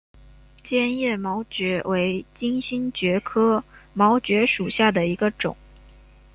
[0.63, 3.63] 坚叶毛蕨为金星蕨科
[3.93, 5.55] 毛蕨属下的一个种。